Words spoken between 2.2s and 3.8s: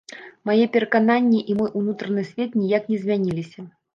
свет ніяк не змяніліся.